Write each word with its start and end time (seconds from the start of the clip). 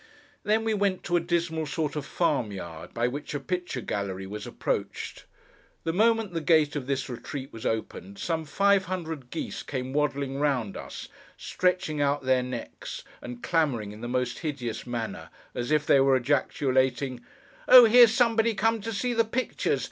Then, 0.41 0.63
we 0.63 0.73
went 0.73 1.03
to 1.03 1.15
a 1.15 1.19
dismal 1.19 1.67
sort 1.67 1.95
of 1.95 2.07
farm 2.07 2.51
yard, 2.51 2.91
by 2.91 3.07
which 3.07 3.35
a 3.35 3.39
picture 3.39 3.81
gallery 3.81 4.25
was 4.25 4.47
approached. 4.47 5.25
The 5.83 5.93
moment 5.93 6.33
the 6.33 6.41
gate 6.41 6.75
of 6.75 6.87
this 6.87 7.07
retreat 7.07 7.53
was 7.53 7.67
opened, 7.67 8.17
some 8.17 8.45
five 8.45 8.85
hundred 8.85 9.29
geese 9.29 9.61
came 9.61 9.93
waddling 9.93 10.39
round 10.39 10.75
us, 10.75 11.07
stretching 11.37 12.01
out 12.01 12.23
their 12.23 12.41
necks, 12.41 13.03
and 13.21 13.43
clamouring 13.43 13.91
in 13.91 14.01
the 14.01 14.07
most 14.07 14.39
hideous 14.39 14.87
manner, 14.87 15.29
as 15.53 15.69
if 15.69 15.85
they 15.85 15.99
were 15.99 16.15
ejaculating, 16.15 17.23
'Oh! 17.67 17.85
here's 17.85 18.11
somebody 18.11 18.55
come 18.55 18.81
to 18.81 18.93
see 18.93 19.13
the 19.13 19.23
Pictures! 19.23 19.79